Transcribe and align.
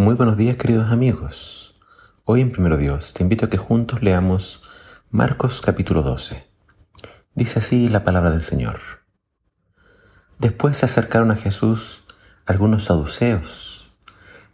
Muy 0.00 0.14
buenos 0.14 0.36
días 0.36 0.54
queridos 0.54 0.92
amigos. 0.92 1.74
Hoy 2.24 2.40
en 2.40 2.52
Primero 2.52 2.76
Dios 2.76 3.14
te 3.14 3.24
invito 3.24 3.46
a 3.46 3.50
que 3.50 3.56
juntos 3.56 4.00
leamos 4.00 4.62
Marcos 5.10 5.60
capítulo 5.60 6.02
12. 6.02 6.46
Dice 7.34 7.58
así 7.58 7.88
la 7.88 8.04
palabra 8.04 8.30
del 8.30 8.44
Señor. 8.44 8.78
Después 10.38 10.76
se 10.76 10.84
acercaron 10.84 11.32
a 11.32 11.36
Jesús 11.36 12.04
algunos 12.46 12.84
saduceos, 12.84 13.92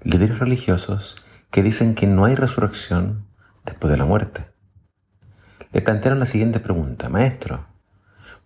líderes 0.03 0.39
religiosos 0.39 1.15
que 1.51 1.63
dicen 1.63 1.95
que 1.95 2.07
no 2.07 2.25
hay 2.25 2.37
resurrección 2.37 3.27
después 3.67 3.91
de 3.91 3.99
la 3.99 4.07
muerte. 4.07 4.47
Le 5.75 5.83
plantearon 5.83 6.21
la 6.21 6.27
siguiente 6.27 6.59
pregunta, 6.59 7.11
Maestro, 7.11 7.67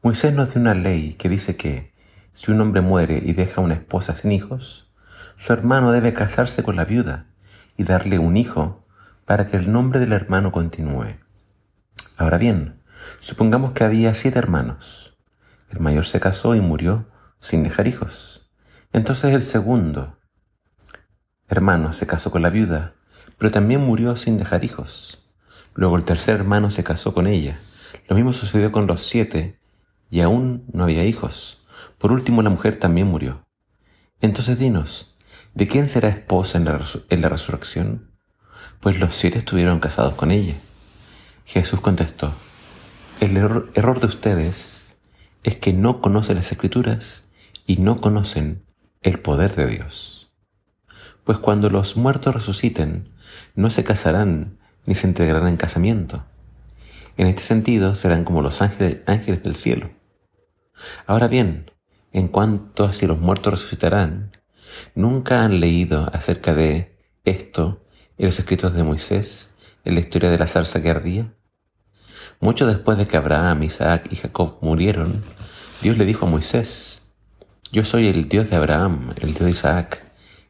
Moisés 0.02 0.34
nos 0.34 0.52
dio 0.52 0.60
una 0.60 0.74
ley 0.74 1.14
que 1.14 1.28
dice 1.28 1.54
que 1.54 1.94
si 2.32 2.50
un 2.50 2.60
hombre 2.60 2.80
muere 2.80 3.22
y 3.24 3.34
deja 3.34 3.60
una 3.60 3.74
esposa 3.74 4.16
sin 4.16 4.32
hijos, 4.32 4.87
su 5.38 5.52
hermano 5.52 5.92
debe 5.92 6.12
casarse 6.12 6.64
con 6.64 6.74
la 6.74 6.84
viuda 6.84 7.26
y 7.76 7.84
darle 7.84 8.18
un 8.18 8.36
hijo 8.36 8.84
para 9.24 9.46
que 9.46 9.56
el 9.56 9.70
nombre 9.70 10.00
del 10.00 10.12
hermano 10.12 10.50
continúe. 10.50 11.20
Ahora 12.16 12.38
bien, 12.38 12.82
supongamos 13.20 13.70
que 13.70 13.84
había 13.84 14.14
siete 14.14 14.36
hermanos. 14.36 15.16
El 15.70 15.78
mayor 15.78 16.06
se 16.06 16.18
casó 16.18 16.56
y 16.56 16.60
murió 16.60 17.06
sin 17.38 17.62
dejar 17.62 17.86
hijos. 17.86 18.50
Entonces 18.92 19.32
el 19.32 19.42
segundo 19.42 20.18
hermano 21.46 21.92
se 21.92 22.08
casó 22.08 22.32
con 22.32 22.42
la 22.42 22.50
viuda, 22.50 22.94
pero 23.38 23.52
también 23.52 23.80
murió 23.80 24.16
sin 24.16 24.38
dejar 24.38 24.64
hijos. 24.64 25.30
Luego 25.72 25.96
el 25.96 26.04
tercer 26.04 26.34
hermano 26.34 26.72
se 26.72 26.82
casó 26.82 27.14
con 27.14 27.28
ella. 27.28 27.60
Lo 28.08 28.16
mismo 28.16 28.32
sucedió 28.32 28.72
con 28.72 28.88
los 28.88 29.04
siete 29.04 29.60
y 30.10 30.20
aún 30.20 30.64
no 30.72 30.82
había 30.82 31.04
hijos. 31.04 31.64
Por 31.96 32.10
último 32.10 32.42
la 32.42 32.50
mujer 32.50 32.74
también 32.74 33.06
murió. 33.06 33.46
Entonces 34.20 34.58
dinos, 34.58 35.14
¿De 35.54 35.66
quién 35.66 35.88
será 35.88 36.08
esposa 36.08 36.58
en 36.58 36.64
la, 37.22 37.28
resurrección? 37.28 38.10
Pues 38.80 38.98
los 38.98 39.14
siete 39.14 39.38
estuvieron 39.38 39.80
casados 39.80 40.14
con 40.14 40.30
ella. 40.30 40.54
Jesús 41.44 41.80
contestó, 41.80 42.32
el 43.20 43.36
error, 43.36 44.00
de 44.00 44.06
ustedes 44.06 44.86
es 45.42 45.56
que 45.56 45.72
no 45.72 46.00
conocen 46.00 46.36
las 46.36 46.52
escrituras 46.52 47.24
y 47.66 47.78
no 47.78 47.96
conocen 47.96 48.64
el 49.02 49.18
poder 49.18 49.56
de 49.56 49.66
Dios. 49.66 50.30
Pues 51.24 51.38
cuando 51.38 51.70
los 51.70 51.96
muertos 51.96 52.34
resuciten, 52.34 53.10
no 53.54 53.70
se 53.70 53.82
casarán 53.82 54.58
ni 54.86 54.94
se 54.94 55.06
entregarán 55.06 55.48
en 55.48 55.56
casamiento. 55.56 56.24
En 57.16 57.26
este 57.26 57.42
sentido 57.42 57.94
serán 57.94 58.24
como 58.24 58.42
los 58.42 58.62
ángeles, 58.62 58.98
ángeles 59.06 59.42
del 59.42 59.56
cielo. 59.56 59.90
Ahora 61.06 61.26
bien, 61.26 61.72
en 62.12 62.28
cuanto 62.28 62.84
a 62.84 62.92
si 62.92 63.06
los 63.06 63.18
muertos 63.18 63.54
resucitarán, 63.54 64.37
¿Nunca 64.94 65.42
han 65.42 65.60
leído 65.60 66.10
acerca 66.12 66.54
de 66.54 66.96
esto 67.24 67.84
en 68.16 68.26
los 68.26 68.38
escritos 68.38 68.74
de 68.74 68.82
Moisés, 68.82 69.56
en 69.84 69.94
la 69.94 70.00
historia 70.00 70.30
de 70.30 70.38
la 70.38 70.46
zarza 70.46 70.82
que 70.82 70.90
ardía? 70.90 71.34
Mucho 72.40 72.66
después 72.66 72.98
de 72.98 73.06
que 73.06 73.16
Abraham, 73.16 73.62
Isaac 73.64 74.08
y 74.10 74.16
Jacob 74.16 74.58
murieron, 74.60 75.22
Dios 75.82 75.98
le 75.98 76.04
dijo 76.04 76.26
a 76.26 76.30
Moisés, 76.30 77.02
Yo 77.72 77.84
soy 77.84 78.08
el 78.08 78.28
Dios 78.28 78.50
de 78.50 78.56
Abraham, 78.56 79.14
el 79.20 79.34
Dios 79.34 79.44
de 79.44 79.50
Isaac 79.50 80.04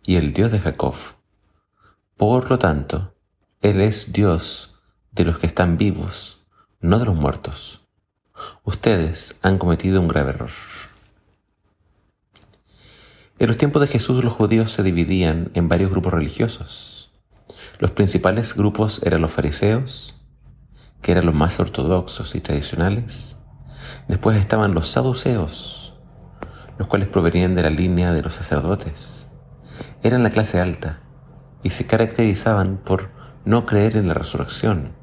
y 0.05 0.17
el 0.17 0.33
Dios 0.33 0.53
de 0.53 0.61
Jacob. 0.61 0.95
Por 2.17 2.51
lo 2.51 2.59
tanto, 2.59 3.15
Él 3.61 3.81
es 3.81 4.13
Dios 4.13 4.81
de 5.13 5.25
los 5.25 5.39
que 5.39 5.47
están 5.47 5.77
vivos, 5.77 6.45
no 6.81 6.99
de 6.99 7.07
los 7.07 7.15
muertos. 7.15 7.87
Ustedes 8.65 9.39
han 9.43 9.59
cometido 9.59 10.01
un 10.01 10.09
grave 10.09 10.31
error. 10.31 10.51
En 13.41 13.47
los 13.47 13.57
tiempos 13.57 13.81
de 13.81 13.87
Jesús 13.87 14.25
los 14.25 14.33
judíos 14.33 14.73
se 14.73 14.83
dividían 14.83 15.53
en 15.55 15.69
varios 15.69 15.93
grupos 15.93 16.13
religiosos. 16.13 17.13
Los 17.79 17.93
principales 17.93 18.57
grupos 18.57 19.01
eran 19.05 19.21
los 19.21 19.31
fariseos, 19.31 20.17
que 21.03 21.13
eran 21.13 21.25
los 21.25 21.37
más 21.37 21.61
ortodoxos 21.61 22.35
y 22.35 22.41
tradicionales. 22.41 23.39
Después 24.09 24.37
estaban 24.39 24.75
los 24.75 24.89
saduceos, 24.89 25.95
los 26.79 26.89
cuales 26.89 27.09
provenían 27.09 27.55
de 27.55 27.63
la 27.63 27.71
línea 27.71 28.13
de 28.13 28.23
los 28.23 28.35
sacerdotes. 28.35 29.31
Eran 30.03 30.25
la 30.25 30.31
clase 30.31 30.61
alta 30.61 30.99
y 31.63 31.71
se 31.71 31.87
caracterizaban 31.87 32.79
por 32.79 33.11
no 33.45 33.67
creer 33.67 33.97
en 33.97 34.09
la 34.09 34.15
resurrección, 34.15 34.95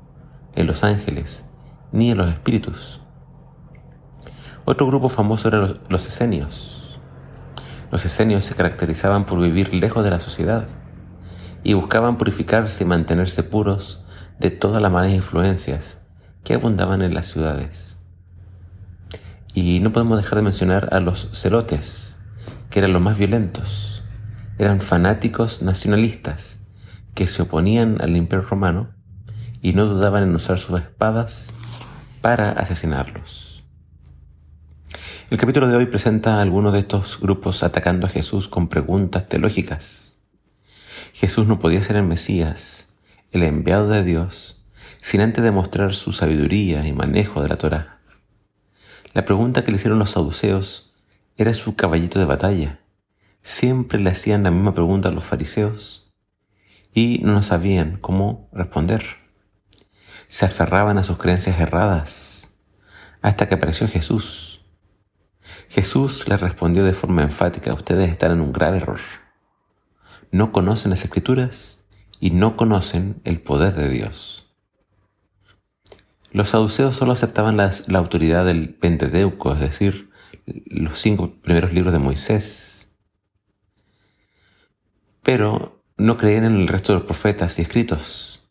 en 0.56 0.68
los 0.68 0.84
ángeles, 0.84 1.50
ni 1.94 2.12
en 2.12 2.18
los 2.18 2.30
espíritus. 2.30 3.00
Otro 4.66 4.88
grupo 4.88 5.08
famoso 5.08 5.48
eran 5.48 5.80
los 5.88 6.06
esenios, 6.06 6.85
los 7.96 8.04
esenios 8.04 8.44
se 8.44 8.56
caracterizaban 8.56 9.26
por 9.26 9.40
vivir 9.40 9.74
lejos 9.74 10.04
de 10.04 10.10
la 10.10 10.20
sociedad 10.20 10.68
y 11.64 11.76
buscaban 11.76 12.18
purificarse 12.18 12.84
y 12.84 12.88
mantenerse 12.88 13.42
puros 13.42 14.04
de 14.38 14.52
todas 14.52 14.82
las 14.82 14.92
malas 14.92 15.14
influencias 15.14 16.02
que 16.44 16.56
abundaban 16.56 17.02
en 17.02 17.14
las 17.14 17.28
ciudades. 17.28 18.02
Y 19.54 19.80
no 19.80 19.94
podemos 19.94 20.18
dejar 20.18 20.36
de 20.36 20.42
mencionar 20.42 20.90
a 20.94 21.00
los 21.00 21.30
celotes, 21.40 22.18
que 22.70 22.80
eran 22.80 22.92
los 22.92 23.02
más 23.02 23.18
violentos. 23.18 24.04
Eran 24.60 24.82
fanáticos 24.82 25.62
nacionalistas 25.62 26.60
que 27.14 27.28
se 27.28 27.44
oponían 27.44 28.02
al 28.02 28.18
imperio 28.18 28.44
romano 28.46 28.90
y 29.62 29.72
no 29.72 29.86
dudaban 29.86 30.24
en 30.24 30.36
usar 30.36 30.60
sus 30.60 30.82
espadas 30.82 31.54
para 32.20 32.52
asesinarlos. 32.52 33.55
El 35.32 35.40
capítulo 35.40 35.68
de 35.68 35.76
hoy 35.76 35.88
presenta 35.88 36.40
algunos 36.40 36.72
de 36.72 36.78
estos 36.78 37.20
grupos 37.20 37.64
atacando 37.64 38.06
a 38.06 38.10
Jesús 38.10 38.48
con 38.48 38.68
preguntas 38.68 39.28
teológicas. 39.28 40.20
Jesús 41.14 41.48
no 41.48 41.58
podía 41.58 41.82
ser 41.82 41.96
el 41.96 42.04
Mesías, 42.04 42.94
el 43.32 43.42
enviado 43.42 43.88
de 43.88 44.04
Dios, 44.04 44.64
sin 45.02 45.22
antes 45.22 45.44
demostrar 45.44 45.96
su 45.96 46.12
sabiduría 46.12 46.86
y 46.86 46.94
manejo 46.94 47.42
de 47.42 47.50
la 47.50 47.58
Torah. 47.58 48.02
La 49.16 49.26
pregunta 49.26 49.66
que 49.66 49.72
le 49.72 49.78
hicieron 49.78 49.98
los 49.98 50.12
saduceos 50.12 50.94
era 51.38 51.56
su 51.56 51.76
caballito 51.76 52.20
de 52.20 52.26
batalla. 52.26 52.82
Siempre 53.42 53.98
le 53.98 54.12
hacían 54.12 54.44
la 54.44 54.52
misma 54.52 54.76
pregunta 54.76 55.10
a 55.10 55.12
los 55.12 55.24
fariseos 55.24 56.14
y 56.94 57.18
no 57.24 57.42
sabían 57.42 57.98
cómo 58.00 58.48
responder. 58.54 59.04
Se 60.28 60.46
aferraban 60.46 61.00
a 61.00 61.04
sus 61.04 61.18
creencias 61.18 61.60
erradas 61.60 62.56
hasta 63.24 63.50
que 63.50 63.56
apareció 63.56 63.88
Jesús 63.88 64.56
Jesús 65.70 66.28
les 66.28 66.40
respondió 66.40 66.84
de 66.84 66.94
forma 66.94 67.24
enfática, 67.24 67.74
ustedes 67.74 68.10
están 68.10 68.32
en 68.32 68.42
un 68.42 68.54
grave 68.54 68.78
error. 68.78 69.00
No 70.32 70.52
conocen 70.52 70.92
las 70.92 71.04
escrituras 71.04 71.84
y 72.20 72.32
no 72.32 72.56
conocen 72.56 73.22
el 73.24 73.42
poder 73.42 73.76
de 73.76 73.90
Dios. 73.90 74.54
Los 76.32 76.50
saduceos 76.50 76.96
solo 76.96 77.14
aceptaban 77.14 77.58
la 77.58 78.00
autoridad 78.00 78.46
del 78.46 78.74
Pentateuco, 78.74 79.54
es 79.54 79.60
decir, 79.60 80.10
los 80.46 81.00
cinco 81.00 81.32
primeros 81.42 81.74
libros 81.74 81.94
de 81.94 82.00
Moisés, 82.00 82.94
pero 85.24 85.82
no 85.98 86.18
creían 86.18 86.44
en 86.44 86.56
el 86.56 86.68
resto 86.68 86.94
de 86.94 87.00
los 87.00 87.08
profetas 87.08 87.58
y 87.58 87.62
escritos. 87.62 88.48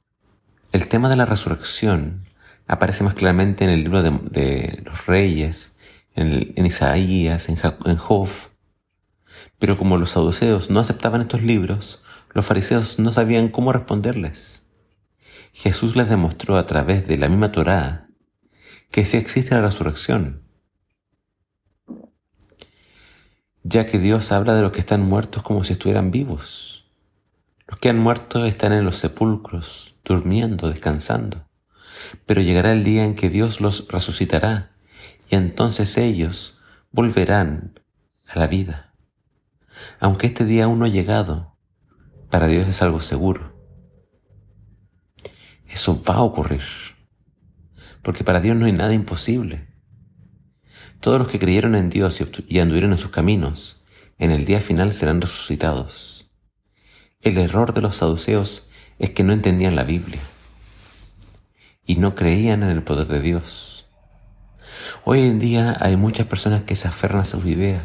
El 0.72 0.88
tema 0.88 1.08
de 1.08 1.16
la 1.16 1.26
resurrección 1.26 2.24
aparece 2.66 3.04
más 3.04 3.14
claramente 3.14 3.64
en 3.64 3.70
el 3.70 3.82
libro 3.82 4.02
de, 4.02 4.10
de 4.30 4.82
los 4.84 5.06
reyes, 5.06 5.73
en, 6.14 6.66
Isaías, 6.66 7.48
en, 7.48 7.58
en 7.86 7.96
Job. 7.96 8.28
Pero 9.58 9.76
como 9.76 9.96
los 9.96 10.10
saduceos 10.10 10.70
no 10.70 10.80
aceptaban 10.80 11.20
estos 11.22 11.42
libros, 11.42 12.02
los 12.32 12.44
fariseos 12.44 12.98
no 12.98 13.12
sabían 13.12 13.48
cómo 13.48 13.72
responderles. 13.72 14.66
Jesús 15.52 15.94
les 15.94 16.08
demostró 16.08 16.56
a 16.56 16.66
través 16.66 17.06
de 17.06 17.16
la 17.16 17.28
misma 17.28 17.52
Torá 17.52 18.08
que 18.90 19.04
sí 19.04 19.16
existe 19.16 19.54
la 19.54 19.62
resurrección, 19.62 20.42
ya 23.62 23.86
que 23.86 23.98
Dios 23.98 24.30
habla 24.30 24.54
de 24.54 24.62
los 24.62 24.72
que 24.72 24.80
están 24.80 25.02
muertos 25.02 25.42
como 25.42 25.64
si 25.64 25.72
estuvieran 25.72 26.10
vivos. 26.10 26.86
Los 27.66 27.78
que 27.78 27.88
han 27.88 27.98
muerto 27.98 28.44
están 28.44 28.72
en 28.72 28.84
los 28.84 28.98
sepulcros, 28.98 29.96
durmiendo, 30.04 30.68
descansando, 30.68 31.48
pero 32.26 32.42
llegará 32.42 32.72
el 32.72 32.84
día 32.84 33.04
en 33.04 33.14
que 33.14 33.30
Dios 33.30 33.60
los 33.60 33.88
resucitará 33.88 34.73
entonces 35.34 35.96
ellos 35.98 36.58
volverán 36.90 37.80
a 38.26 38.38
la 38.38 38.46
vida. 38.46 38.94
Aunque 40.00 40.28
este 40.28 40.44
día 40.44 40.64
aún 40.64 40.78
no 40.78 40.84
ha 40.84 40.88
llegado, 40.88 41.56
para 42.30 42.46
Dios 42.46 42.66
es 42.66 42.82
algo 42.82 43.00
seguro. 43.00 43.54
Eso 45.66 46.02
va 46.02 46.14
a 46.14 46.22
ocurrir, 46.22 46.62
porque 48.02 48.24
para 48.24 48.40
Dios 48.40 48.56
no 48.56 48.66
hay 48.66 48.72
nada 48.72 48.94
imposible. 48.94 49.68
Todos 51.00 51.18
los 51.18 51.28
que 51.28 51.38
creyeron 51.38 51.74
en 51.74 51.90
Dios 51.90 52.22
y 52.48 52.58
anduvieron 52.60 52.92
en 52.92 52.98
sus 52.98 53.10
caminos, 53.10 53.84
en 54.18 54.30
el 54.30 54.44
día 54.44 54.60
final 54.60 54.92
serán 54.92 55.20
resucitados. 55.20 56.30
El 57.20 57.38
error 57.38 57.74
de 57.74 57.80
los 57.80 57.96
saduceos 57.96 58.68
es 58.98 59.10
que 59.10 59.24
no 59.24 59.32
entendían 59.32 59.76
la 59.76 59.84
Biblia 59.84 60.20
y 61.84 61.96
no 61.96 62.14
creían 62.14 62.62
en 62.62 62.70
el 62.70 62.82
poder 62.82 63.06
de 63.08 63.20
Dios. 63.20 63.73
Hoy 65.04 65.20
en 65.20 65.38
día 65.38 65.76
hay 65.80 65.96
muchas 65.96 66.26
personas 66.26 66.62
que 66.62 66.76
se 66.76 66.88
aferran 66.88 67.22
a 67.22 67.24
sus 67.24 67.44
ideas, 67.46 67.82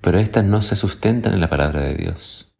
pero 0.00 0.18
éstas 0.18 0.44
no 0.44 0.62
se 0.62 0.76
sustentan 0.76 1.32
en 1.32 1.40
la 1.40 1.50
palabra 1.50 1.80
de 1.80 1.94
Dios. 1.94 2.52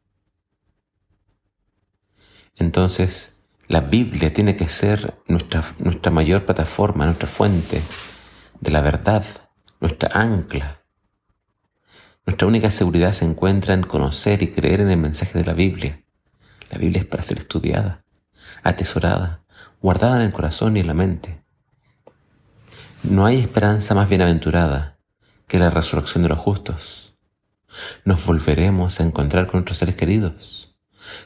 Entonces, 2.57 3.39
la 3.69 3.81
Biblia 3.81 4.33
tiene 4.33 4.57
que 4.57 4.69
ser 4.69 5.15
nuestra, 5.27 5.65
nuestra 5.79 6.13
mayor 6.13 6.45
plataforma, 6.45 7.07
nuestra 7.07 7.29
fuente 7.29 7.81
de 8.61 8.71
la 8.71 8.81
verdad, 8.81 9.25
nuestra 9.81 10.11
ancla. 10.13 10.83
Nuestra 12.25 12.47
única 12.47 12.71
seguridad 12.71 13.13
se 13.13 13.25
encuentra 13.25 13.75
en 13.75 13.83
conocer 13.83 14.43
y 14.43 14.53
creer 14.53 14.81
en 14.81 14.91
el 14.91 14.99
mensaje 14.99 15.39
de 15.39 15.45
la 15.45 15.55
Biblia. 15.55 16.05
La 16.71 16.79
Biblia 16.79 17.01
es 17.01 17.07
para 17.07 17.25
ser 17.25 17.39
estudiada, 17.39 18.05
atesorada, 18.63 19.45
guardada 19.81 20.17
en 20.17 20.23
el 20.23 20.33
corazón 20.33 20.77
y 20.77 20.81
en 20.81 20.87
la 20.87 20.95
mente. 20.95 21.42
No 23.03 23.27
hay 23.27 23.41
esperanza 23.41 23.95
más 23.95 24.09
bienaventurada 24.09 24.97
que 25.49 25.59
la 25.59 25.71
resurrección 25.71 26.23
de 26.23 26.29
los 26.29 26.39
justos. 26.39 27.17
Nos 28.05 28.25
volveremos 28.25 29.01
a 29.01 29.03
encontrar 29.03 29.47
con 29.47 29.59
nuestros 29.59 29.79
seres 29.79 29.97
queridos. 29.97 30.77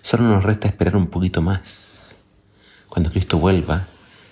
Solo 0.00 0.24
nos 0.24 0.42
resta 0.42 0.68
esperar 0.68 0.96
un 0.96 1.08
poquito 1.08 1.42
más. 1.42 2.14
Cuando 2.88 3.10
Cristo 3.10 3.38
vuelva, 3.38 3.86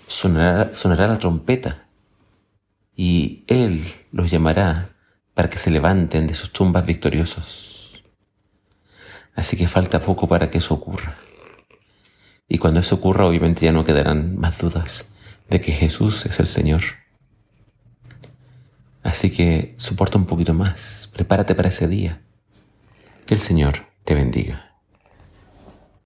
sonará, 0.07 0.73
sonará 0.73 1.07
la 1.07 1.19
trompeta 1.19 1.85
y 2.97 3.45
Él 3.47 3.93
los 4.11 4.31
llamará 4.31 4.97
para 5.35 5.51
que 5.51 5.59
se 5.59 5.71
levanten 5.71 6.27
de 6.27 6.35
sus 6.35 6.51
tumbas 6.51 6.87
victoriosos. 6.87 8.03
Así 9.35 9.59
que 9.59 9.69
falta 9.69 10.01
poco 10.01 10.27
para 10.27 10.49
que 10.49 10.59
eso 10.59 10.73
ocurra. 10.73 11.19
Y 12.49 12.57
cuando 12.57 12.81
eso 12.81 12.95
ocurra, 12.95 13.27
obviamente 13.27 13.67
ya 13.67 13.73
no 13.73 13.85
quedarán 13.85 14.39
más 14.39 14.57
dudas 14.57 15.15
de 15.51 15.61
que 15.61 15.73
Jesús 15.73 16.25
es 16.25 16.41
el 16.41 16.47
Señor. 16.47 17.04
Así 19.05 19.31
que 19.31 19.75
soporta 19.77 20.19
un 20.19 20.27
poquito 20.27 20.55
más, 20.55 21.11
prepárate 21.13 21.55
para 21.55 21.69
ese 21.69 21.87
día. 21.87 22.23
Que 23.27 23.35
el 23.35 23.41
Señor 23.41 23.87
te 24.05 24.15
bendiga. 24.15 24.74